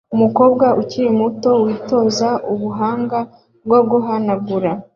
[0.15, 3.19] Umukobwa ukiri muto witoza ubuhanga
[3.65, 4.71] bwo guhanagura